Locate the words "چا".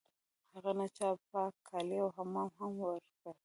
0.97-1.09